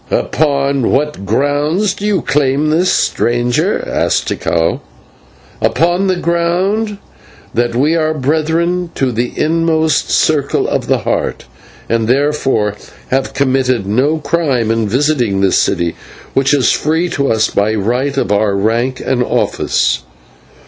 "Upon 0.09 0.89
what 0.89 1.27
grounds 1.27 1.93
do 1.93 2.07
you 2.07 2.23
claim 2.23 2.71
this, 2.71 2.91
stranger?" 2.91 3.87
asked 3.87 4.27
Tikal. 4.27 4.81
"Upon 5.61 6.07
the 6.07 6.15
ground 6.15 6.97
that 7.53 7.75
we 7.75 7.95
are 7.95 8.11
Brethren 8.15 8.89
of 8.99 9.13
the 9.15 9.31
inmost 9.37 10.09
circle 10.09 10.67
of 10.67 10.87
the 10.87 11.01
Heart, 11.05 11.45
and 11.87 12.07
therefore 12.07 12.73
have 13.09 13.35
committed 13.35 13.85
no 13.85 14.17
crime 14.17 14.71
in 14.71 14.87
visiting 14.89 15.41
this 15.41 15.59
city, 15.59 15.93
which 16.33 16.51
is 16.51 16.71
free 16.71 17.07
to 17.09 17.31
us 17.31 17.51
by 17.51 17.75
right 17.75 18.17
of 18.17 18.31
our 18.31 18.55
rank 18.55 19.03
and 19.05 19.21
office." 19.21 20.01